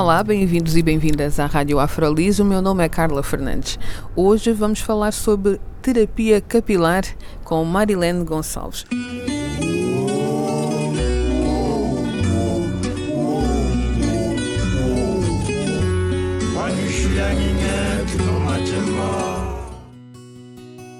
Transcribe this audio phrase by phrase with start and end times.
[0.00, 2.38] Olá, bem-vindos e bem-vindas à Rádio Afrolis.
[2.38, 3.80] O meu nome é Carla Fernandes.
[4.14, 7.02] Hoje vamos falar sobre terapia capilar
[7.42, 8.84] com Marilene Gonçalves.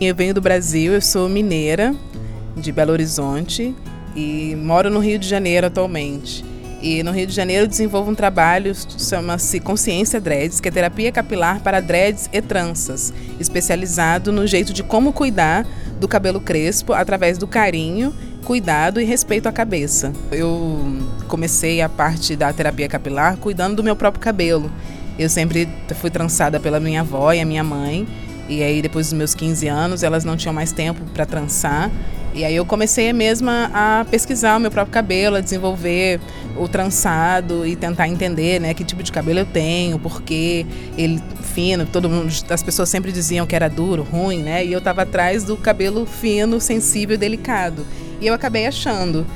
[0.00, 1.94] Eu venho do Brasil, eu sou mineira,
[2.56, 3.72] de Belo Horizonte
[4.16, 6.47] e moro no Rio de Janeiro atualmente.
[6.80, 11.60] E no Rio de Janeiro desenvolvo um trabalho chama-se Consciência Dreads, que é terapia capilar
[11.60, 15.66] para dreads e tranças, especializado no jeito de como cuidar
[15.98, 20.12] do cabelo crespo através do carinho, cuidado e respeito à cabeça.
[20.30, 24.70] Eu comecei a parte da terapia capilar cuidando do meu próprio cabelo.
[25.18, 28.06] Eu sempre fui trançada pela minha avó e a minha mãe.
[28.48, 31.90] E aí, depois dos meus 15 anos, elas não tinham mais tempo para trançar.
[32.38, 36.20] E aí eu comecei mesma a pesquisar o meu próprio cabelo, a desenvolver
[36.56, 40.64] o trançado e tentar entender, né, que tipo de cabelo eu tenho, porque
[40.96, 44.64] ele fino, todo mundo, as pessoas sempre diziam que era duro, ruim, né?
[44.64, 47.84] E eu estava atrás do cabelo fino, sensível delicado.
[48.20, 49.26] E eu acabei achando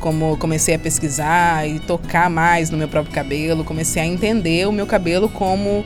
[0.00, 4.72] como comecei a pesquisar e tocar mais no meu próprio cabelo, comecei a entender o
[4.72, 5.84] meu cabelo como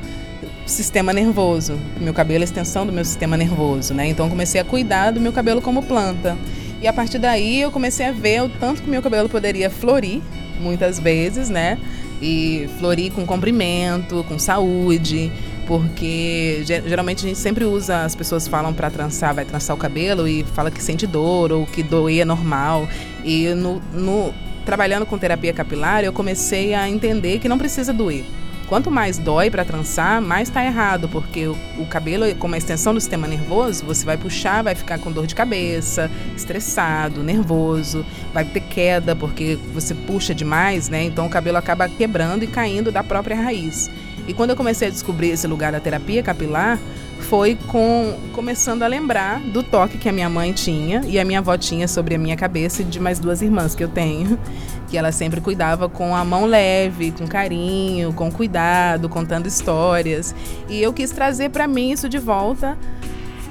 [0.67, 1.77] sistema nervoso.
[2.01, 4.07] Meu cabelo é extensão do meu sistema nervoso, né?
[4.07, 6.39] Então comecei a cuidar do meu cabelo como planta.
[6.81, 10.23] E a partir daí eu comecei a ver o tanto que meu cabelo poderia florir,
[10.61, 11.79] muitas vezes, né?
[12.23, 15.31] E florir com comprimento, com saúde,
[15.67, 20.27] porque geralmente a gente sempre usa, as pessoas falam para trançar, vai trançar o cabelo
[20.27, 22.89] e fala que sente dor ou que doer é normal.
[23.25, 28.25] E no, no trabalhando com terapia capilar, eu comecei a entender que não precisa doer.
[28.71, 32.95] Quanto mais dói para trançar, mais está errado, porque o, o, cabelo, como a extensão
[32.95, 38.45] do sistema nervoso, você vai puxar, vai ficar com dor de cabeça, estressado, nervoso, vai
[38.45, 41.03] ter queda, porque você puxa demais, né?
[41.03, 43.91] Então o cabelo acaba quebrando e caindo da própria raiz.
[44.29, 46.79] E quando eu comecei a descobrir esse lugar da terapia capilar,
[47.21, 51.39] foi com começando a lembrar do toque que a minha mãe tinha e a minha
[51.39, 54.39] avó tinha sobre a minha cabeça e de mais duas irmãs que eu tenho,
[54.89, 60.35] que ela sempre cuidava com a mão leve, com carinho, com cuidado, contando histórias.
[60.69, 62.77] E eu quis trazer para mim isso de volta,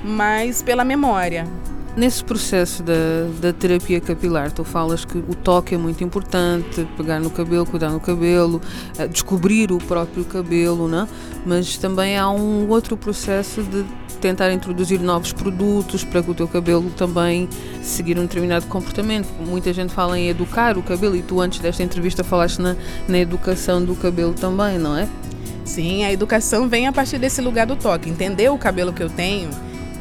[0.03, 1.45] mas pela memória.
[1.99, 2.93] Nesse processo da,
[3.41, 7.89] da terapia capilar, tu falas que o toque é muito importante, pegar no cabelo, cuidar
[7.89, 8.61] no cabelo,
[8.97, 11.05] eh, descobrir o próprio cabelo, né?
[11.45, 13.83] mas também há um outro processo de
[14.21, 17.49] tentar introduzir novos produtos para que o teu cabelo também
[17.81, 19.27] seguir um determinado comportamento.
[19.45, 22.77] Muita gente fala em educar o cabelo e tu antes desta entrevista falaste na,
[23.09, 25.05] na educação do cabelo também, não é?
[25.65, 28.09] Sim, a educação vem a partir desse lugar do toque.
[28.09, 29.49] Entender o cabelo que eu tenho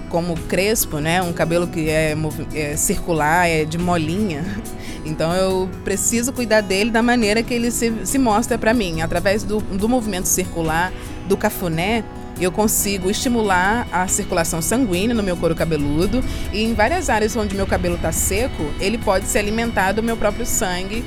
[0.08, 1.22] como crespo, né?
[1.22, 2.16] Um cabelo que é,
[2.54, 4.44] é, circular, é de molinha.
[5.04, 9.00] Então eu preciso cuidar dele da maneira que ele se, se mostra para mim.
[9.00, 10.92] Através do, do movimento circular,
[11.26, 12.04] do cafuné,
[12.40, 17.54] eu consigo estimular a circulação sanguínea no meu couro cabeludo e em várias áreas onde
[17.54, 21.04] meu cabelo está seco, ele pode se alimentar do meu próprio sangue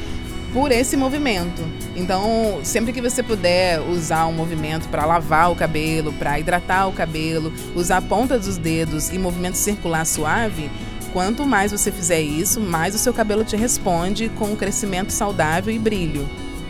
[0.54, 1.62] por esse movimento.
[1.96, 6.94] Então, sempre que você puder usar um movimento para lavar o cabelo, para hidratar o
[6.94, 10.70] cabelo, usar a ponta dos dedos e movimento circular suave,
[11.14, 15.74] quanto mais você fizer isso, mais o seu cabelo te responde com um crescimento saudável
[15.74, 16.28] e brilho.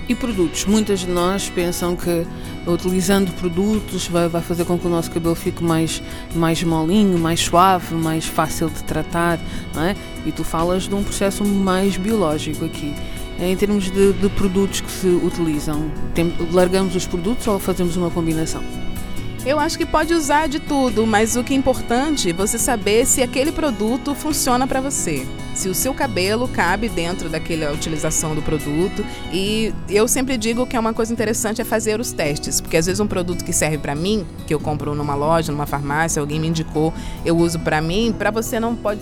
[0.10, 0.66] E produtos?
[0.66, 2.26] Muitas de nós pensam que
[2.68, 6.02] utilizando produtos vai, vai fazer com que o nosso cabelo fique mais,
[6.36, 9.40] mais molinho, mais suave, mais fácil de tratar,
[9.74, 9.96] não é?
[10.26, 12.94] E tu falas de um processo mais biológico aqui
[13.42, 15.92] em termos de, de produtos que se utilizam?
[16.14, 18.64] Tem, largamos os produtos ou fazemos uma combinação?
[19.44, 23.08] Eu acho que pode usar de tudo, mas o que é importante é você saber
[23.08, 25.26] se aquele produto funciona para você.
[25.62, 29.06] Se o seu cabelo cabe dentro daquela utilização do produto.
[29.32, 32.88] E eu sempre digo que é uma coisa interessante é fazer os testes, porque às
[32.88, 36.40] vezes um produto que serve para mim, que eu compro numa loja, numa farmácia, alguém
[36.40, 36.92] me indicou,
[37.24, 39.02] eu uso para mim, para você não pode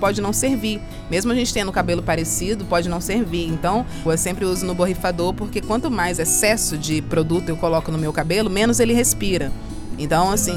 [0.00, 0.80] pode não servir.
[1.10, 3.46] Mesmo a gente tendo cabelo parecido, pode não servir.
[3.46, 7.98] Então, eu sempre uso no borrifador porque quanto mais excesso de produto eu coloco no
[7.98, 9.52] meu cabelo, menos ele respira.
[9.98, 10.56] Então, assim,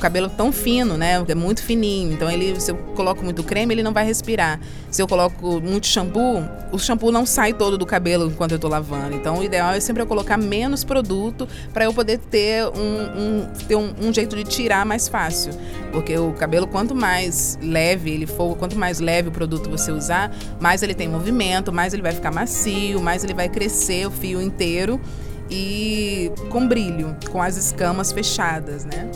[0.00, 1.24] cabelo tão fino, né?
[1.28, 2.12] É muito fininho.
[2.12, 4.58] Então ele, se eu coloco muito creme, ele não vai respirar.
[4.90, 6.42] Se eu coloco muito shampoo,
[6.72, 9.14] o shampoo não sai todo do cabelo enquanto eu tô lavando.
[9.14, 13.48] Então o ideal é sempre eu colocar menos produto para eu poder ter um, um
[13.68, 15.52] ter um, um, jeito de tirar mais fácil.
[15.92, 20.34] Porque o cabelo, quanto mais leve ele for, quanto mais leve o produto você usar,
[20.60, 24.40] mais ele tem movimento, mais ele vai ficar macio, mais ele vai crescer o fio
[24.40, 25.00] inteiro
[25.50, 29.10] e com brilho, com as escamas fechadas, né?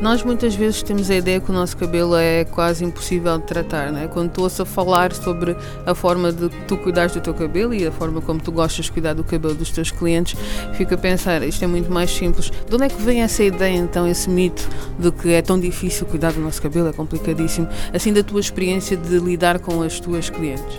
[0.00, 3.90] Nós muitas vezes temos a ideia que o nosso cabelo é quase impossível de tratar,
[3.90, 4.06] né?
[4.06, 5.56] Quando tu ouço a falar sobre
[5.86, 8.92] a forma de tu cuidares do teu cabelo e a forma como tu gostas de
[8.92, 10.38] cuidar do cabelo dos teus clientes,
[10.74, 12.50] fico a pensar, isto é muito mais simples.
[12.50, 16.06] De onde é que vem essa ideia, então, esse mito de que é tão difícil
[16.06, 20.28] cuidar do nosso cabelo, é complicadíssimo, assim da tua experiência de lidar com as tuas
[20.28, 20.78] clientes?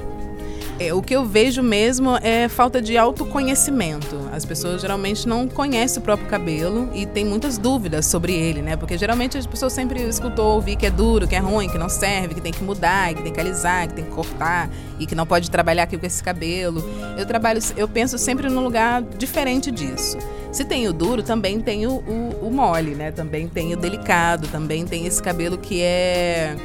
[0.79, 4.15] É, o que eu vejo mesmo é falta de autoconhecimento.
[4.31, 8.75] As pessoas geralmente não conhecem o próprio cabelo e tem muitas dúvidas sobre ele, né?
[8.75, 11.89] Porque geralmente as pessoas sempre escutou ouvir que é duro, que é ruim, que não
[11.89, 14.69] serve, que tem que mudar, que tem que alisar, que tem que cortar
[14.99, 16.87] e que não pode trabalhar aqui com esse cabelo.
[17.17, 20.19] Eu trabalho, eu penso sempre num lugar diferente disso.
[20.51, 23.11] Se tem o duro, também tem o, o, o mole, né?
[23.11, 26.55] Também tem o delicado, também tem esse cabelo que é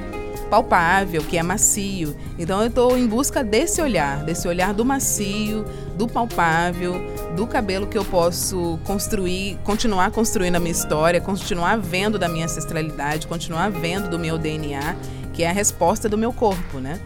[0.52, 2.14] palpável, que é macio.
[2.38, 5.64] Então eu estou em busca desse olhar, desse olhar do macio,
[5.96, 7.00] do palpável,
[7.34, 12.44] do cabelo que eu posso construir, continuar construindo a minha história, continuar vendo da minha
[12.44, 14.94] ancestralidade, continuar vendo do meu DNA,
[15.32, 17.00] que é a resposta do meu corpo, né?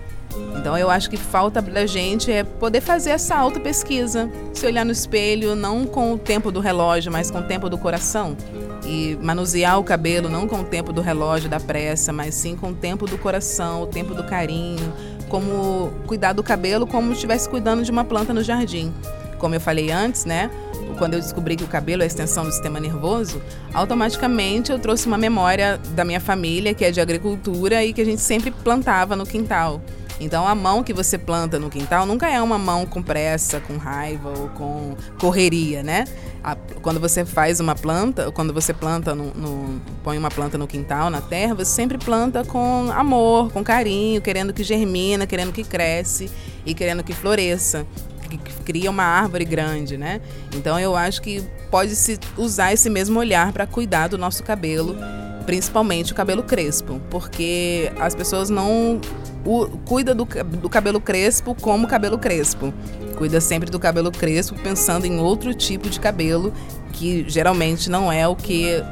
[0.59, 4.85] Então eu acho que falta da gente é poder fazer essa auto pesquisa, se olhar
[4.85, 8.37] no espelho não com o tempo do relógio, mas com o tempo do coração
[8.87, 12.71] e manusear o cabelo não com o tempo do relógio, da pressa, mas sim com
[12.71, 14.93] o tempo do coração, o tempo do carinho,
[15.29, 18.93] como cuidar do cabelo como se estivesse cuidando de uma planta no jardim.
[19.39, 20.51] Como eu falei antes, né?
[20.99, 23.43] Quando eu descobri que o cabelo é a extensão do sistema nervoso,
[23.75, 28.05] automaticamente eu trouxe uma memória da minha família, que é de agricultura e que a
[28.05, 29.83] gente sempre plantava no quintal.
[30.19, 33.77] Então a mão que você planta no quintal nunca é uma mão com pressa, com
[33.77, 36.05] raiva ou com correria, né?
[36.43, 40.67] A, quando você faz uma planta, quando você planta no, no, põe uma planta no
[40.67, 45.65] quintal, na terra, você sempre planta com amor, com carinho, querendo que germina, querendo que
[45.65, 46.31] cresce
[46.65, 47.87] e querendo que floresça
[48.29, 50.21] que cria uma árvore grande, né?
[50.55, 54.97] Então eu acho que pode se usar esse mesmo olhar para cuidar do nosso cabelo,
[55.45, 59.01] principalmente o cabelo crespo, porque as pessoas não
[59.47, 62.75] o, cuida do, do cabelo crespo como cabelo crespo.
[63.17, 66.53] Cuida sempre do cabelo crespo pensando em outro tipo de cabelo
[66.93, 68.83] que geralmente não é o que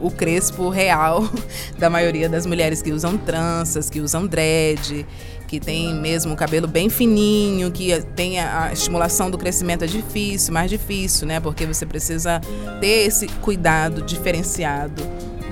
[0.00, 1.28] o, crespo real
[1.78, 5.06] da maioria das mulheres que usam tranças, que usam dread,
[5.46, 10.52] que tem mesmo o cabelo bem fininho, que tem a, estimulação do crescimento é difícil,
[10.52, 11.40] mais difícil, né?
[11.40, 12.40] Porque você precisa
[12.80, 15.02] ter esse cuidado diferenciado,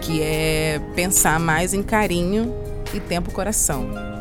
[0.03, 2.55] que é pensar mais em carinho
[2.93, 4.16] e tempo coração.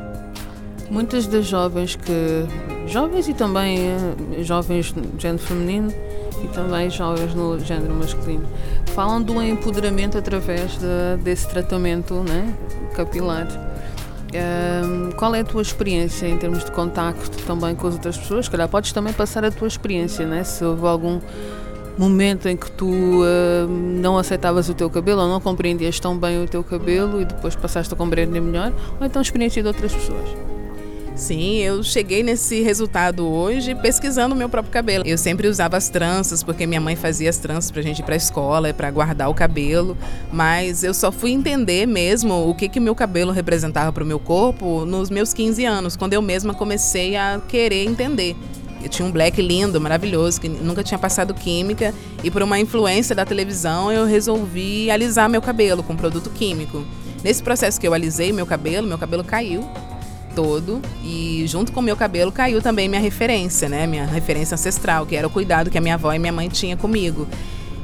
[0.90, 2.46] Muitas das jovens que.
[2.88, 5.94] jovens e também eh, jovens no género feminino
[6.44, 8.48] e também jovens no género masculino
[8.96, 12.54] falam do empoderamento através de, desse tratamento né,
[12.96, 13.48] capilar.
[14.36, 18.50] Um, qual é a tua experiência em termos de contacto também com as outras pessoas?
[18.50, 20.44] Calhar podes também passar a tua experiência, né?
[20.44, 21.22] se houve algum
[21.98, 26.44] momento em que tu uh, não aceitavas o teu cabelo ou não compreendias tão bem
[26.44, 29.94] o teu cabelo e depois passaste a compreender melhor, ou então a experiência de outras
[29.94, 30.45] pessoas.
[31.16, 35.08] Sim, eu cheguei nesse resultado hoje pesquisando o meu próprio cabelo.
[35.08, 38.18] Eu sempre usava as tranças, porque minha mãe fazia as tranças pra gente ir pra
[38.18, 39.98] escola, para guardar o cabelo,
[40.32, 44.84] mas eu só fui entender mesmo o que que meu cabelo representava pro meu corpo
[44.86, 48.36] nos meus 15 anos, quando eu mesma comecei a querer entender.
[48.84, 51.94] Eu tinha um black lindo, maravilhoso, que nunca tinha passado química,
[52.26, 56.86] e por uma influência da televisão eu resolvi alisar meu cabelo com produto químico.
[57.24, 59.66] Nesse processo que eu alisei meu cabelo, meu cabelo caiu
[60.36, 63.88] todo e junto com o meu cabelo caiu também minha referência, né?
[63.88, 66.78] Minha referência ancestral, que era o cuidado que a minha avó e minha mãe tinham
[66.78, 67.28] comigo.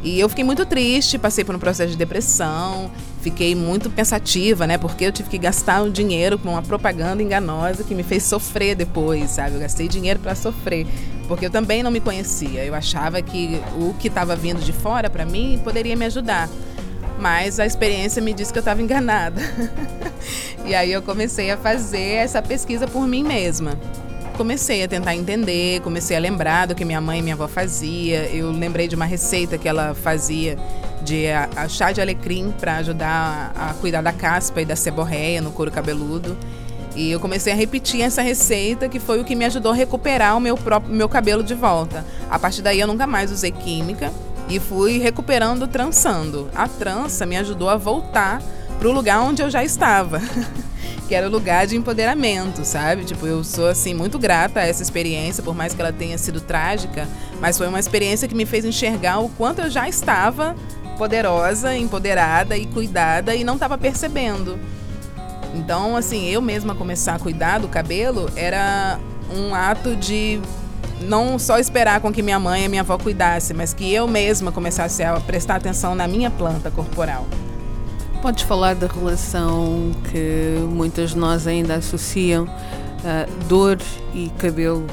[0.03, 2.89] E eu fiquei muito triste, passei por um processo de depressão,
[3.21, 4.77] fiquei muito pensativa, né?
[4.77, 8.75] Porque eu tive que gastar o dinheiro com uma propaganda enganosa que me fez sofrer
[8.75, 9.55] depois, sabe?
[9.55, 10.87] Eu gastei dinheiro para sofrer,
[11.27, 12.65] porque eu também não me conhecia.
[12.65, 16.49] Eu achava que o que estava vindo de fora para mim poderia me ajudar
[17.21, 19.39] mas a experiência me disse que eu estava enganada.
[20.65, 23.77] e aí eu comecei a fazer essa pesquisa por mim mesma.
[24.37, 28.27] Comecei a tentar entender, comecei a lembrar do que minha mãe e minha avó fazia.
[28.27, 30.57] Eu lembrei de uma receita que ela fazia
[31.03, 34.75] de a, a chá de alecrim para ajudar a, a cuidar da caspa e da
[34.75, 36.37] seborreia no couro cabeludo.
[36.95, 40.35] E eu comecei a repetir essa receita, que foi o que me ajudou a recuperar
[40.35, 42.05] o meu próprio meu cabelo de volta.
[42.29, 44.11] A partir daí eu nunca mais usei química
[44.49, 46.49] e fui recuperando trançando.
[46.53, 48.41] A trança me ajudou a voltar
[48.81, 50.19] para o lugar onde eu já estava.
[51.07, 53.03] que era o lugar de empoderamento, sabe?
[53.03, 56.41] Tipo, eu sou assim muito grata a essa experiência, por mais que ela tenha sido
[56.41, 57.07] trágica,
[57.39, 60.55] mas foi uma experiência que me fez enxergar o quanto eu já estava
[60.97, 64.57] poderosa, empoderada e cuidada e não estava percebendo.
[65.53, 68.97] Então, assim, eu mesma começar a cuidar do cabelo era
[69.31, 70.41] um ato de
[71.01, 74.51] não só esperar com que minha mãe e minha avó cuidassem, mas que eu mesma
[74.51, 77.27] começasse a prestar atenção na minha planta corporal.
[78.21, 83.79] Podes falar da relação que muitas de nós ainda associam uh, dor
[84.13, 84.85] e cabelo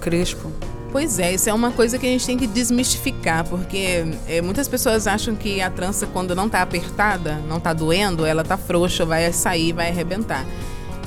[0.00, 0.52] crespo?
[0.92, 4.68] Pois é, isso é uma coisa que a gente tem que desmistificar, porque é, muitas
[4.68, 9.04] pessoas acham que a trança, quando não está apertada, não está doendo, ela está frouxa,
[9.04, 10.46] vai sair, vai arrebentar.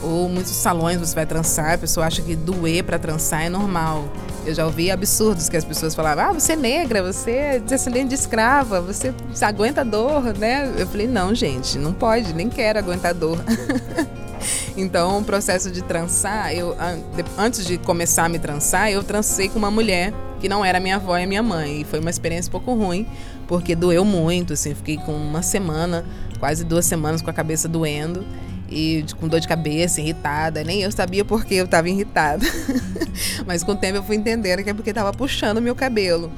[0.03, 4.03] Ou muitos salões você vai trançar, a pessoa acha que doer para trançar é normal.
[4.49, 8.09] Eu já ouvi absurdos que as pessoas falavam: ah, você é negra, você é descendente
[8.09, 10.73] de escrava, você aguenta dor, né?
[10.75, 13.37] Eu falei: não, gente, não pode, nem quero aguentar dor.
[14.75, 16.75] então, o processo de trançar, eu,
[17.37, 20.95] antes de começar a me trançar, eu trancei com uma mulher que não era minha
[20.95, 21.81] avó e minha mãe.
[21.81, 23.05] E foi uma experiência um pouco ruim,
[23.47, 26.03] porque doeu muito, assim, fiquei com uma semana,
[26.39, 28.25] quase duas semanas com a cabeça doendo
[28.71, 30.63] e com dor de cabeça, irritada.
[30.63, 32.45] Nem eu sabia por que eu estava irritada.
[33.45, 36.31] Mas com o tempo eu fui entendendo que é porque estava puxando meu cabelo.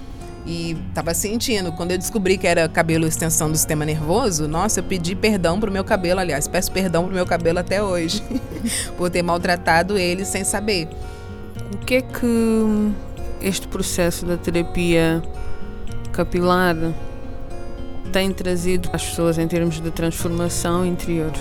[0.45, 1.71] E estava sentindo.
[1.71, 5.71] Quando eu descobri que era cabelo extensão do sistema nervoso, nossa, eu pedi perdão pro
[5.71, 8.23] meu cabelo, aliás, peço perdão pro meu cabelo até hoje,
[8.97, 10.87] por ter maltratado ele sem saber.
[11.73, 12.91] O que é que
[13.41, 15.21] este processo da terapia
[16.11, 16.75] capilar
[18.11, 21.31] tem trazido às pessoas em termos de transformação interior?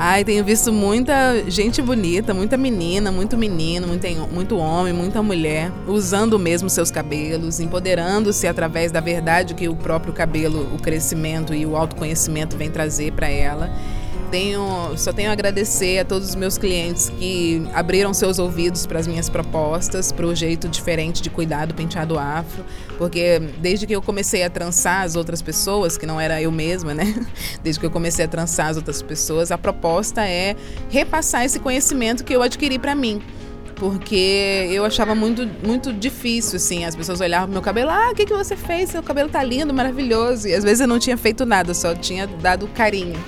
[0.00, 5.72] Ai, tenho visto muita gente bonita, muita menina, muito menino, muito, muito homem, muita mulher,
[5.88, 11.66] usando mesmo seus cabelos, empoderando-se através da verdade que o próprio cabelo, o crescimento e
[11.66, 13.72] o autoconhecimento vem trazer para ela
[14.30, 18.98] tenho, só tenho a agradecer a todos os meus clientes que abriram seus ouvidos para
[18.98, 22.64] as minhas propostas, para o jeito diferente de cuidar do penteado afro,
[22.96, 26.94] porque desde que eu comecei a trançar as outras pessoas, que não era eu mesma,
[26.94, 27.14] né?
[27.62, 30.54] Desde que eu comecei a trançar as outras pessoas, a proposta é
[30.88, 33.22] repassar esse conhecimento que eu adquiri para mim
[33.78, 36.84] porque eu achava muito, muito difícil, assim.
[36.84, 38.90] As pessoas olhavam meu cabelo, ah, o que, que você fez?
[38.90, 40.48] Seu cabelo tá lindo, maravilhoso.
[40.48, 43.18] E às vezes eu não tinha feito nada, só tinha dado carinho.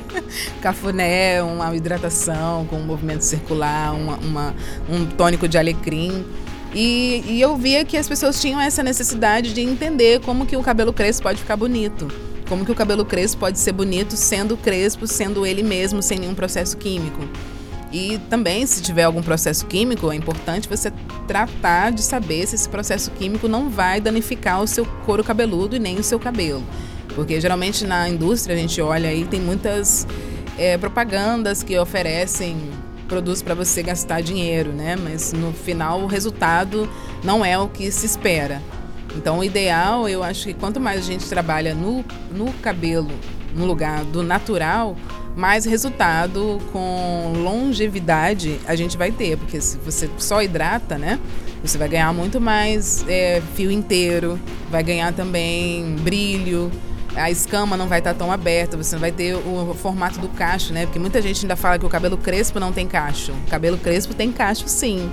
[0.62, 4.54] Cafuné, uma hidratação com um movimento circular, uma, uma,
[4.88, 6.24] um tônico de alecrim.
[6.74, 10.62] E, e eu via que as pessoas tinham essa necessidade de entender como que o
[10.62, 12.08] cabelo crespo pode ficar bonito.
[12.48, 16.34] Como que o cabelo crespo pode ser bonito sendo crespo, sendo ele mesmo, sem nenhum
[16.34, 17.22] processo químico.
[17.92, 20.92] E também, se tiver algum processo químico, é importante você
[21.26, 25.78] tratar de saber se esse processo químico não vai danificar o seu couro cabeludo e
[25.78, 26.62] nem o seu cabelo.
[27.14, 30.06] Porque geralmente na indústria a gente olha aí, tem muitas
[30.58, 32.56] é, propagandas que oferecem
[33.08, 34.94] produtos para você gastar dinheiro, né?
[34.94, 36.88] Mas no final o resultado
[37.24, 38.62] não é o que se espera.
[39.16, 43.10] Então o ideal, eu acho que quanto mais a gente trabalha no, no cabelo,
[43.54, 44.94] no lugar do natural,
[45.38, 51.20] mais resultado com longevidade a gente vai ter, porque se você só hidrata, né?
[51.62, 56.72] Você vai ganhar muito mais é, fio inteiro, vai ganhar também brilho,
[57.14, 60.72] a escama não vai estar tão aberta, você não vai ter o formato do cacho,
[60.72, 60.86] né?
[60.86, 63.30] Porque muita gente ainda fala que o cabelo crespo não tem cacho.
[63.30, 65.08] O cabelo crespo tem cacho sim.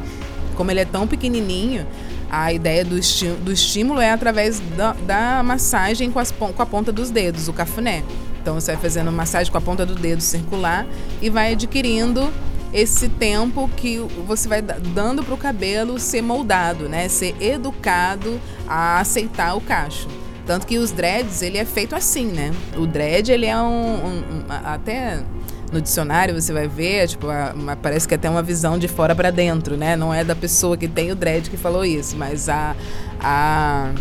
[0.56, 1.86] Como ele é tão pequenininho,
[2.32, 2.96] a ideia do,
[3.44, 7.54] do estímulo é através da, da massagem com, as, com a ponta dos dedos, o
[7.54, 8.04] cafuné.
[8.46, 10.86] Então você vai fazendo massagem com a ponta do dedo circular
[11.20, 12.32] e vai adquirindo
[12.72, 13.98] esse tempo que
[14.28, 17.08] você vai dando para o cabelo ser moldado, né?
[17.08, 20.08] Ser educado a aceitar o cacho.
[20.46, 22.52] Tanto que os dreads, ele é feito assim, né?
[22.78, 25.24] O dread, ele é um, um, um até
[25.72, 29.32] no dicionário você vai ver, tipo, a, parece que até uma visão de fora para
[29.32, 29.96] dentro, né?
[29.96, 32.76] Não é da pessoa que tem o dread que falou isso, mas a,
[33.20, 33.92] a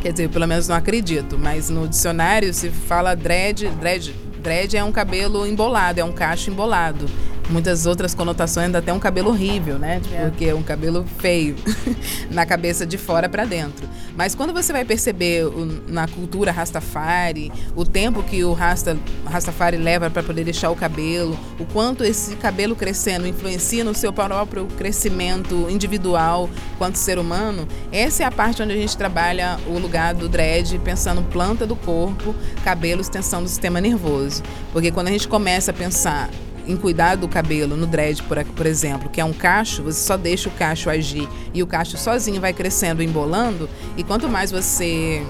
[0.00, 4.84] Quer dizer, pelo menos não acredito, mas no dicionário se fala dread, dread, dread é
[4.84, 7.06] um cabelo embolado, é um cacho embolado
[7.48, 10.00] muitas outras conotações, até um cabelo horrível, né?
[10.12, 10.26] É.
[10.26, 11.56] Porque é um cabelo feio,
[12.30, 13.88] na cabeça de fora para dentro.
[14.16, 19.76] Mas quando você vai perceber o, na cultura Rastafari, o tempo que o Rasta, Rastafari
[19.76, 24.66] leva para poder deixar o cabelo, o quanto esse cabelo crescendo influencia no seu próprio
[24.76, 30.14] crescimento individual quanto ser humano, essa é a parte onde a gente trabalha o lugar
[30.14, 34.42] do dread, pensando planta do corpo, cabelo, extensão do sistema nervoso.
[34.72, 36.28] Porque quando a gente começa a pensar
[36.68, 40.16] em cuidar do cabelo no dread, por, por exemplo, que é um cacho, você só
[40.16, 45.22] deixa o cacho agir e o cacho sozinho vai crescendo, embolando, e quanto mais você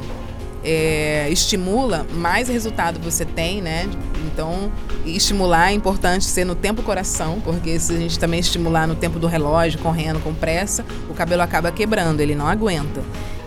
[0.64, 3.88] é, estimula, mais resultado você tem, né?
[4.26, 4.71] Então,
[5.07, 9.18] estimular é importante ser no tempo coração, porque se a gente também estimular no tempo
[9.18, 13.02] do relógio, correndo com pressa, o cabelo acaba quebrando, ele não aguenta.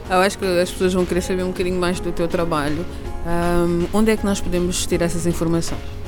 [0.10, 2.86] Eu acho que as pessoas vão querer saber um bocadinho mais do teu trabalho.
[3.26, 6.01] Um, onde é que nós podemos ter essas informações?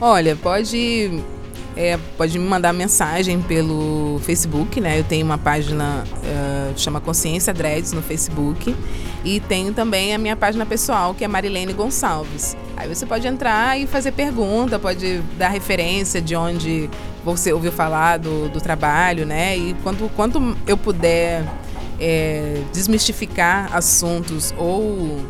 [0.00, 1.22] Olha, pode
[1.76, 4.98] é, pode me mandar mensagem pelo Facebook, né?
[4.98, 8.74] Eu tenho uma página uh, chama Consciência Dreads no Facebook
[9.24, 12.56] e tenho também a minha página pessoal que é Marilene Gonçalves.
[12.76, 16.90] Aí você pode entrar e fazer pergunta, pode dar referência de onde
[17.24, 19.56] você ouviu falar do, do trabalho, né?
[19.56, 21.42] E quanto, quanto eu puder
[21.98, 25.20] é, desmistificar assuntos ou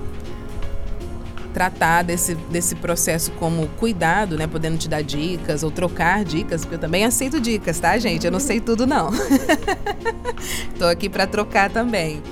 [1.56, 4.46] tratar desse, desse processo como cuidado, né?
[4.46, 8.26] Podendo te dar dicas ou trocar dicas, porque eu também aceito dicas, tá, gente?
[8.26, 9.10] Eu não sei tudo, não.
[10.78, 12.22] Tô aqui para trocar também.